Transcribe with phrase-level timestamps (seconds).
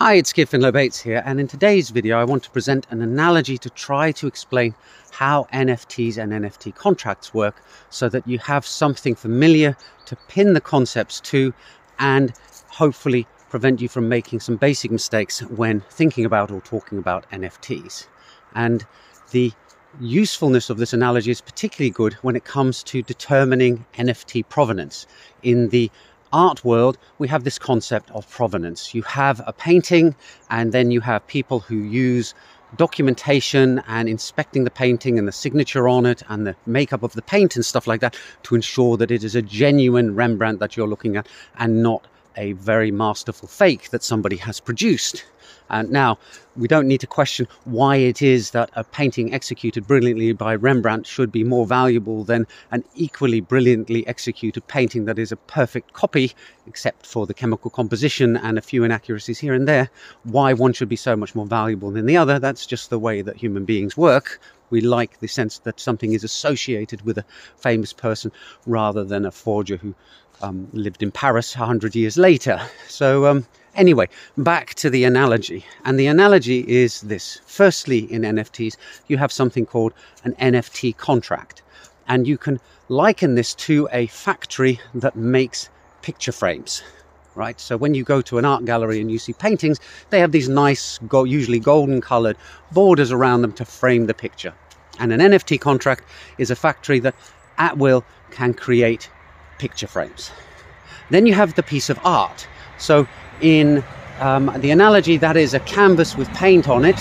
[0.00, 3.02] Hi, it's Keir Finlow Bates here, and in today's video, I want to present an
[3.02, 4.72] analogy to try to explain
[5.10, 7.60] how NFTs and NFT contracts work
[7.90, 9.76] so that you have something familiar
[10.06, 11.52] to pin the concepts to
[11.98, 12.32] and
[12.68, 18.06] hopefully prevent you from making some basic mistakes when thinking about or talking about NFTs.
[18.54, 18.86] And
[19.32, 19.50] the
[20.00, 25.08] usefulness of this analogy is particularly good when it comes to determining NFT provenance.
[25.42, 25.90] In the
[26.32, 28.94] art world, we have this concept of provenance.
[28.94, 30.14] You have a painting,
[30.50, 32.34] and then you have people who use
[32.76, 37.22] documentation and inspecting the painting and the signature on it and the makeup of the
[37.22, 40.86] paint and stuff like that to ensure that it is a genuine Rembrandt that you're
[40.86, 41.26] looking at
[41.58, 45.24] and not a very masterful fake that somebody has produced.
[45.70, 46.18] And now,
[46.56, 51.06] we don't need to question why it is that a painting executed brilliantly by Rembrandt
[51.06, 56.32] should be more valuable than an equally brilliantly executed painting that is a perfect copy,
[56.66, 59.90] except for the chemical composition and a few inaccuracies here and there.
[60.24, 63.22] Why one should be so much more valuable than the other, that's just the way
[63.22, 64.40] that human beings work.
[64.70, 67.24] We like the sense that something is associated with a
[67.56, 68.32] famous person
[68.66, 69.94] rather than a forger who
[70.42, 72.60] um, lived in Paris a hundred years later.
[72.86, 73.46] So, um,
[73.78, 75.64] Anyway, back to the analogy.
[75.84, 77.40] And the analogy is this.
[77.46, 78.76] Firstly, in NFTs,
[79.06, 81.62] you have something called an NFT contract.
[82.08, 85.68] And you can liken this to a factory that makes
[86.02, 86.82] picture frames.
[87.36, 87.60] Right?
[87.60, 89.78] So when you go to an art gallery and you see paintings,
[90.10, 92.36] they have these nice, usually golden colored
[92.72, 94.52] borders around them to frame the picture.
[94.98, 96.02] And an NFT contract
[96.38, 97.14] is a factory that
[97.58, 99.08] at will can create
[99.58, 100.32] picture frames.
[101.10, 102.48] Then you have the piece of art.
[102.78, 103.06] So
[103.40, 103.84] in
[104.20, 106.98] um, the analogy, that is a canvas with paint on it.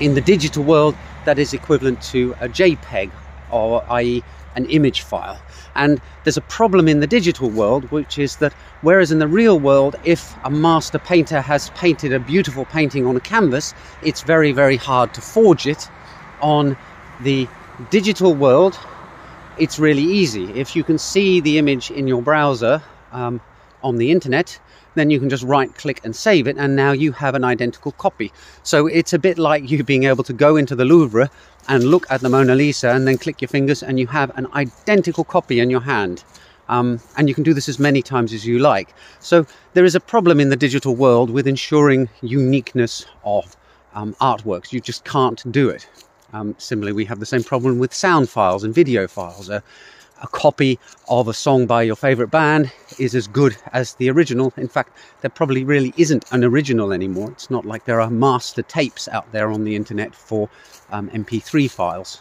[0.00, 3.10] In the digital world, that is equivalent to a JPEG,
[3.50, 4.22] or i.e.,
[4.56, 5.40] an image file.
[5.74, 9.58] And there's a problem in the digital world, which is that whereas in the real
[9.58, 14.52] world, if a master painter has painted a beautiful painting on a canvas, it's very,
[14.52, 15.88] very hard to forge it.
[16.40, 16.76] On
[17.20, 17.46] the
[17.90, 18.78] digital world,
[19.58, 20.44] it's really easy.
[20.54, 22.82] If you can see the image in your browser
[23.12, 23.40] um,
[23.82, 24.58] on the internet,
[24.94, 27.92] then you can just right click and save it, and now you have an identical
[27.92, 28.32] copy.
[28.62, 31.30] So it's a bit like you being able to go into the Louvre
[31.68, 34.46] and look at the Mona Lisa and then click your fingers, and you have an
[34.54, 36.24] identical copy in your hand.
[36.68, 38.94] Um, and you can do this as many times as you like.
[39.18, 43.56] So there is a problem in the digital world with ensuring uniqueness of
[43.92, 44.72] um, artworks.
[44.72, 45.88] You just can't do it.
[46.32, 49.50] Um, similarly, we have the same problem with sound files and video files.
[49.50, 49.60] Uh,
[50.20, 54.52] a copy of a song by your favorite band is as good as the original.
[54.56, 57.30] In fact, there probably really isn't an original anymore.
[57.30, 60.48] It's not like there are master tapes out there on the internet for
[60.90, 62.20] um, MP3 files.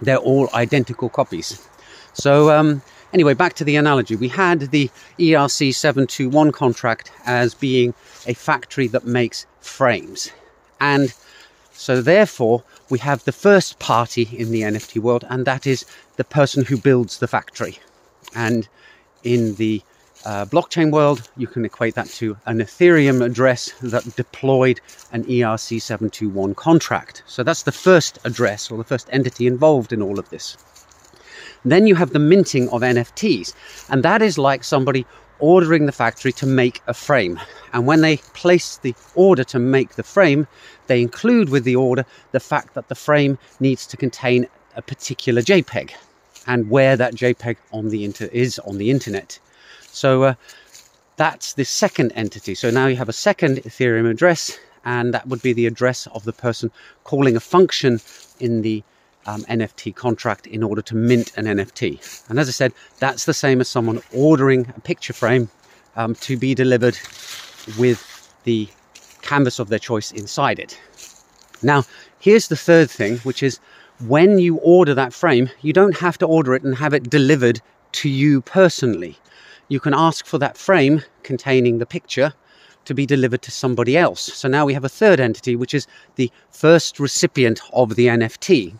[0.00, 1.66] They're all identical copies.
[2.12, 2.82] So, um,
[3.12, 4.16] anyway, back to the analogy.
[4.16, 7.94] We had the ERC 721 contract as being
[8.26, 10.30] a factory that makes frames.
[10.80, 11.12] And
[11.72, 15.84] so, therefore, we have the first party in the NFT world, and that is
[16.16, 17.78] the person who builds the factory.
[18.34, 18.68] And
[19.24, 19.82] in the
[20.24, 24.80] uh, blockchain world, you can equate that to an Ethereum address that deployed
[25.12, 27.22] an ERC721 contract.
[27.26, 30.56] So that's the first address or the first entity involved in all of this.
[31.64, 33.52] Then you have the minting of NFTs,
[33.88, 35.06] and that is like somebody
[35.40, 37.40] ordering the factory to make a frame.
[37.72, 40.46] And when they place the order to make the frame,
[40.86, 44.46] they include with the order the fact that the frame needs to contain
[44.76, 45.92] a particular JPEG
[46.46, 49.38] and where that JPEG on the inter- is on the internet.
[49.82, 50.34] So uh,
[51.16, 52.54] that's the second entity.
[52.54, 56.24] So now you have a second Ethereum address, and that would be the address of
[56.24, 56.70] the person
[57.04, 58.00] calling a function
[58.40, 58.82] in the
[59.28, 62.28] um, NFT contract in order to mint an NFT.
[62.30, 65.50] And as I said, that's the same as someone ordering a picture frame
[65.96, 66.98] um, to be delivered
[67.78, 68.00] with
[68.44, 68.66] the
[69.20, 70.80] canvas of their choice inside it.
[71.62, 71.84] Now,
[72.18, 73.60] here's the third thing, which is
[74.06, 77.60] when you order that frame, you don't have to order it and have it delivered
[77.92, 79.18] to you personally.
[79.68, 82.32] You can ask for that frame containing the picture
[82.86, 84.22] to be delivered to somebody else.
[84.22, 85.86] So now we have a third entity, which is
[86.16, 88.74] the first recipient of the NFT.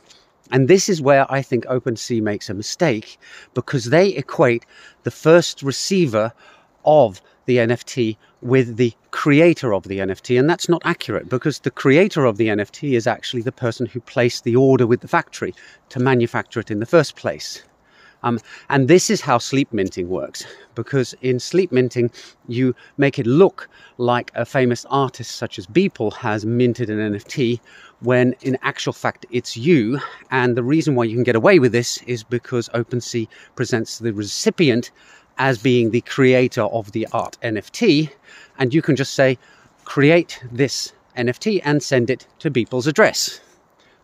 [0.50, 3.19] And this is where I think OpenSea makes a mistake
[3.55, 4.65] because they equate
[5.03, 6.33] the first receiver
[6.85, 10.39] of the NFT with the creator of the NFT.
[10.39, 14.00] And that's not accurate because the creator of the NFT is actually the person who
[14.00, 15.55] placed the order with the factory
[15.89, 17.62] to manufacture it in the first place.
[18.23, 20.44] Um, and this is how sleep minting works
[20.75, 22.11] because in sleep minting,
[22.49, 23.69] you make it look
[23.99, 27.61] like a famous artist such as Beeple has minted an NFT
[28.00, 30.00] when in actual fact it's you.
[30.31, 34.12] And the reason why you can get away with this is because OpenSea presents the
[34.12, 34.91] recipient
[35.38, 38.11] as being the creator of the art NFT.
[38.59, 39.38] And you can just say,
[39.85, 43.41] create this NFT and send it to Beeple's address.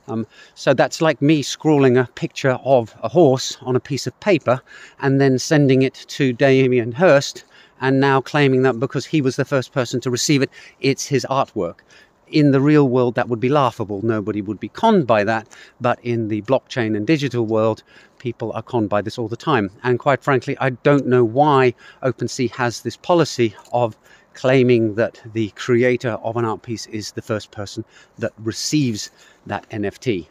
[0.09, 4.19] Um, so that's like me scrawling a picture of a horse on a piece of
[4.21, 4.61] paper
[5.01, 7.45] and then sending it to Damien Hirst
[7.81, 11.27] and now claiming that because he was the first person to receive it, it's his
[11.29, 11.81] artwork.
[12.29, 14.01] In the real world, that would be laughable.
[14.03, 15.47] Nobody would be conned by that.
[15.81, 17.83] But in the blockchain and digital world,
[18.19, 19.71] people are conned by this all the time.
[19.83, 23.97] And quite frankly, I don't know why OpenSea has this policy of
[24.35, 27.85] claiming that the creator of an art piece is the first person
[28.19, 29.11] that receives
[29.47, 30.27] that NFT.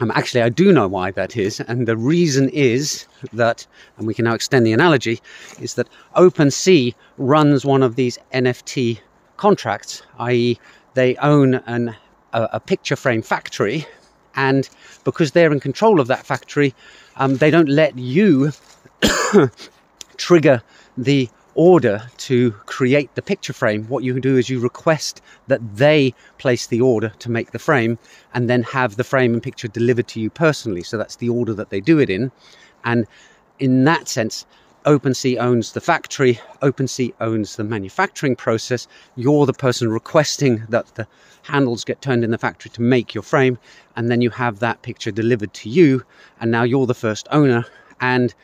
[0.00, 3.64] Um, actually, I do know why that is, and the reason is that,
[3.96, 5.20] and we can now extend the analogy,
[5.60, 8.98] is that OpenSea runs one of these NFT
[9.36, 10.58] contracts, i.e.,
[10.94, 11.94] they own an,
[12.32, 13.86] a, a, picture frame factory,
[14.34, 14.68] and
[15.04, 16.74] because they're in control of that factory,
[17.16, 18.50] um, they don't let you
[20.16, 20.60] trigger
[20.96, 26.14] the order to create the picture frame, what you do is you request that they
[26.38, 27.98] place the order to make the frame
[28.34, 30.82] and then have the frame and picture delivered to you personally.
[30.82, 32.32] So that's the order that they do it in.
[32.84, 33.06] And
[33.58, 34.46] in that sense,
[34.84, 38.86] OpenSea owns the factory, OpenSea owns the manufacturing process.
[39.16, 41.06] You're the person requesting that the
[41.42, 43.58] handles get turned in the factory to make your frame,
[43.96, 46.04] and then you have that picture delivered to you,
[46.40, 47.64] and now you're the first owner.
[48.00, 48.34] And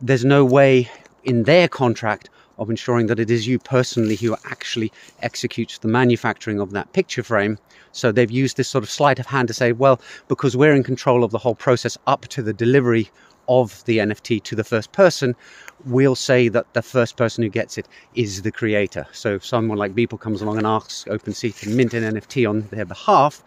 [0.00, 0.90] there's no way
[1.22, 6.60] in their contract of ensuring that it is you personally who actually executes the manufacturing
[6.60, 7.58] of that picture frame.
[7.92, 10.82] So they've used this sort of sleight of hand to say, well, because we're in
[10.82, 13.10] control of the whole process up to the delivery
[13.48, 15.36] of the NFT to the first person,
[15.84, 19.06] we'll say that the first person who gets it is the creator.
[19.12, 22.62] So if someone like Beeple comes along and asks OpenSea to mint an NFT on
[22.72, 23.42] their behalf,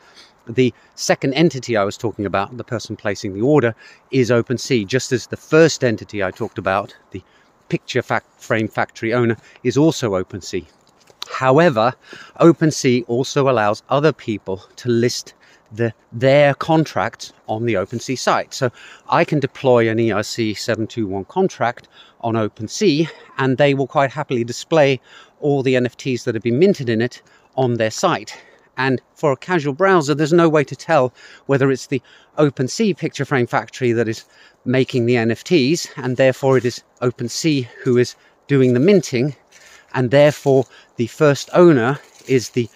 [0.48, 3.76] the second entity I was talking about, the person placing the order,
[4.10, 7.22] is OpenSea, just as the first entity I talked about, the
[7.69, 10.66] picture frame factory owner is also OpenSea.
[11.30, 11.94] However,
[12.39, 15.33] OpenSea also allows other people to list
[15.71, 18.54] the, their contracts on the OpenSea site.
[18.54, 18.71] So
[19.10, 21.88] I can deploy an ERC 721 contract
[22.21, 23.07] on OpenSea
[23.38, 25.00] and they will quite happily display
[25.39, 27.21] all the NFTs that have been minted in it
[27.56, 28.38] on their site.
[28.80, 31.14] And for a casual browser, there's no way to tell
[31.48, 32.02] whether it's the
[32.38, 34.24] OpenSea picture frame factory that is
[34.64, 38.16] making the NFTs, and therefore it is OpenSea who is
[38.48, 39.36] doing the minting,
[39.94, 40.64] and therefore
[40.96, 42.70] the first owner is the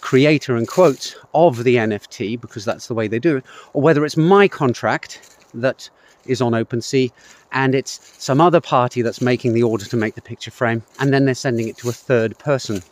[0.00, 4.06] creator and quotes of the NFT because that's the way they do it, or whether
[4.06, 5.90] it's my contract that
[6.24, 7.12] is on OpenSea
[7.52, 11.12] and it's some other party that's making the order to make the picture frame and
[11.12, 12.82] then they're sending it to a third person.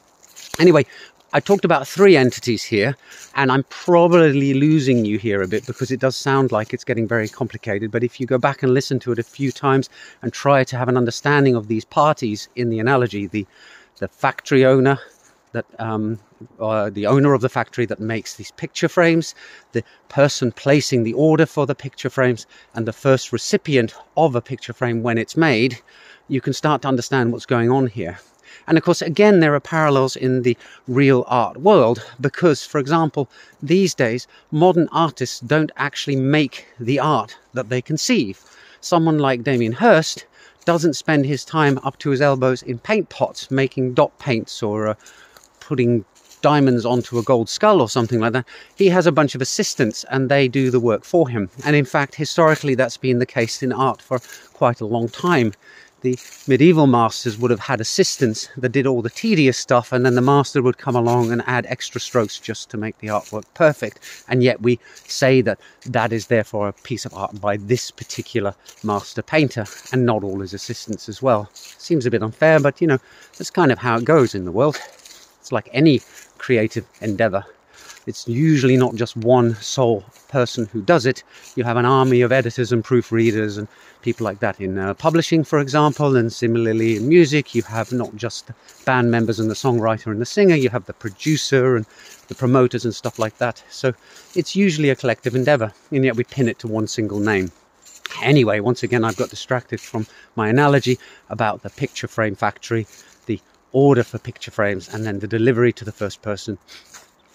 [0.59, 0.85] Anyway,
[1.31, 2.97] I talked about three entities here,
[3.35, 7.07] and I'm probably losing you here a bit because it does sound like it's getting
[7.07, 7.91] very complicated.
[7.91, 9.91] But if you go back and listen to it a few times
[10.23, 13.47] and try to have an understanding of these parties in the analogy, the
[13.99, 14.99] the factory owner,
[15.53, 16.19] that um,
[16.61, 19.35] uh, the owner of the factory that makes these picture frames,
[19.73, 24.41] the person placing the order for the picture frames, and the first recipient of a
[24.41, 25.79] picture frame when it's made,
[26.29, 28.19] you can start to understand what's going on here.
[28.67, 30.57] And of course, again, there are parallels in the
[30.87, 33.29] real art world because, for example,
[33.63, 38.43] these days, modern artists don't actually make the art that they conceive.
[38.81, 40.27] Someone like Damien Hirst
[40.65, 44.89] doesn't spend his time up to his elbows in paint pots making dot paints or
[44.89, 44.95] uh,
[45.61, 46.05] putting
[46.41, 48.47] diamonds onto a gold skull or something like that.
[48.77, 51.51] He has a bunch of assistants and they do the work for him.
[51.65, 54.21] And in fact, historically, that's been the case in art for
[54.53, 55.53] quite a long time
[56.01, 60.15] the medieval masters would have had assistants that did all the tedious stuff, and then
[60.15, 64.25] the master would come along and add extra strokes just to make the artwork perfect.
[64.29, 68.55] And yet we say that that is therefore a piece of art by this particular
[68.85, 71.49] master painter, and not all his assistants as well.
[71.53, 72.99] Seems a bit unfair, but you know,
[73.37, 74.79] that's kind of how it goes in the world.
[75.41, 76.01] It's like any
[76.39, 77.45] creative endeavor.
[78.09, 81.23] It's usually not just one sole person who does it.
[81.57, 83.69] You have an army of editors and proofreaders and
[84.01, 88.17] people like that in uh, publishing, for example, and similarly in music, you have not
[88.17, 88.55] just the
[88.87, 91.85] band members and the songwriter and the singer, you have the producer and
[92.29, 93.63] the promoters and stuff like that.
[93.69, 93.93] So
[94.35, 97.53] it's usually a collective endeavor, and yet we pin it to one single name.
[98.23, 100.99] Anyway, once again, I've got distracted from my analogy
[101.29, 102.87] about the picture frame factory,
[103.27, 103.39] the
[103.73, 106.57] order for picture frames, and then the delivery to the first person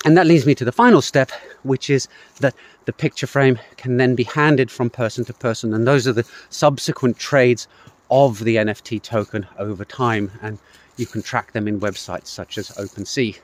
[0.03, 1.31] and that leads me to the final step,
[1.63, 2.07] which is
[2.39, 2.53] that
[2.85, 5.73] the picture frame can then be handed from person to person.
[5.73, 7.67] And those are the subsequent trades
[8.11, 10.31] of the NFT token over time.
[10.41, 10.59] And
[10.97, 13.37] you can track them in websites such as OpenSea.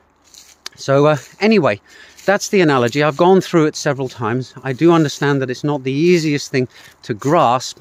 [0.76, 1.80] So, uh, anyway,
[2.24, 3.02] that's the analogy.
[3.02, 4.54] I've gone through it several times.
[4.62, 6.68] I do understand that it's not the easiest thing
[7.02, 7.80] to grasp.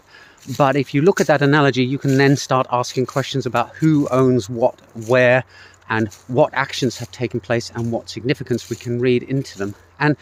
[0.57, 4.07] But if you look at that analogy, you can then start asking questions about who
[4.09, 5.43] owns what, where,
[5.89, 9.75] and what actions have taken place and what significance we can read into them.
[9.99, 10.15] And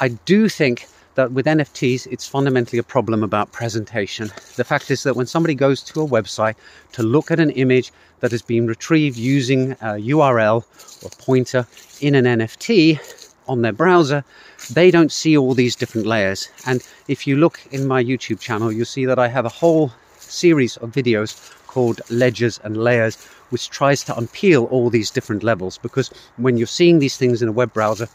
[0.00, 4.30] I do think that with NFTs, it's fundamentally a problem about presentation.
[4.56, 6.56] The fact is that when somebody goes to a website
[6.92, 10.64] to look at an image that has been retrieved using a URL
[11.04, 11.66] or pointer
[12.00, 12.98] in an NFT
[13.46, 14.24] on their browser,
[14.72, 16.48] they don't see all these different layers.
[16.66, 19.92] And if you look in my YouTube channel, you'll see that I have a whole
[20.18, 23.18] series of videos called Ledgers and Layers,
[23.50, 27.48] which tries to unpeel all these different levels because when you're seeing these things in
[27.48, 28.08] a web browser,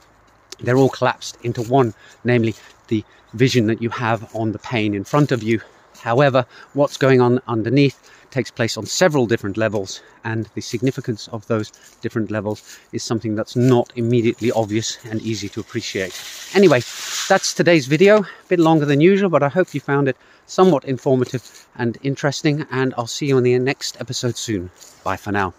[0.59, 1.93] they're all collapsed into one,
[2.23, 2.55] namely
[2.87, 5.61] the vision that you have on the pane in front of you.
[6.01, 11.47] However, what's going on underneath takes place on several different levels, and the significance of
[11.47, 11.71] those
[12.01, 16.13] different levels is something that's not immediately obvious and easy to appreciate.
[16.53, 16.81] Anyway,
[17.27, 20.17] that's today's video, a bit longer than usual, but I hope you found it
[20.49, 24.71] somewhat informative and interesting, and I'll see you on the next episode soon.
[25.03, 25.53] Bye for now.